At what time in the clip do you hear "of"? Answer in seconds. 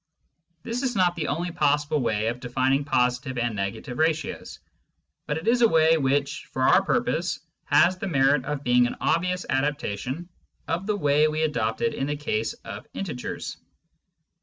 2.29-2.39, 8.45-8.63, 10.67-10.87, 12.65-12.87